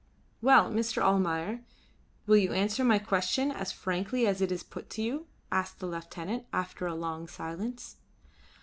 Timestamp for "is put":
4.51-4.89